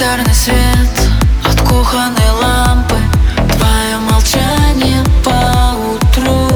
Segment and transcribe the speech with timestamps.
[0.00, 1.10] Янтарный свет
[1.44, 2.96] от кухонной лампы.
[3.36, 6.48] Твое молчание по утру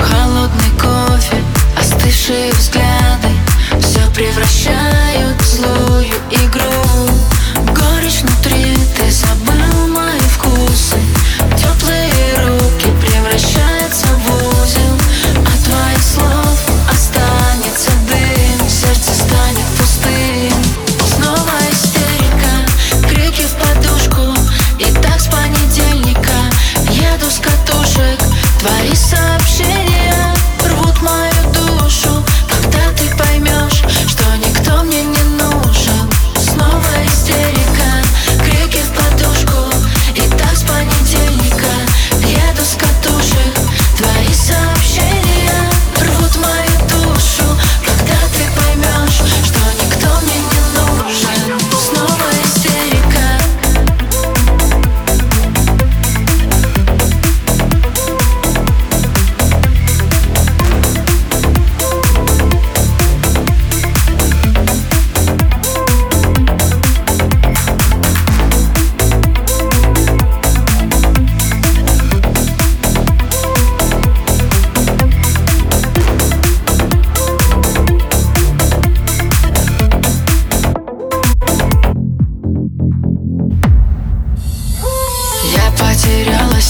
[0.00, 1.36] Холодный кофе,
[1.78, 2.85] остывшие взгляды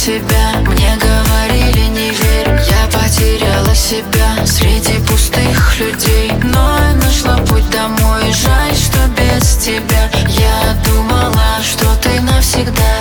[0.07, 2.49] тебя Мне говорили не верь.
[2.71, 6.33] Я потеряла себя Среди пустых людей.
[6.45, 8.23] Но я нашла ну путь домой.
[8.33, 10.09] Жаль, что без тебя.
[10.29, 12.95] Я думала, что ты навсегда.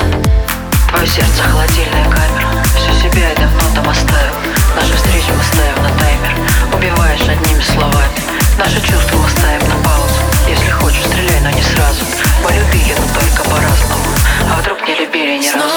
[0.90, 2.64] Твое сердце холодильная камера.
[2.76, 4.34] Всю себя я давно там оставил
[4.76, 6.34] Наши встречи мы ставим на таймер.
[6.74, 8.18] Убиваешь одними словами.
[8.58, 10.16] Наши чувства мы ставим на паузу.
[10.50, 12.04] Если хочешь, стреляй, но не сразу.
[12.44, 14.06] Полюбили, но только по-разному.
[14.50, 15.75] А вдруг не любили ни разу?